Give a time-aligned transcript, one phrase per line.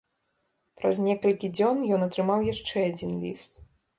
[0.79, 3.53] Праз некалькі дзён ён атрымаў яшчэ адзін ліст.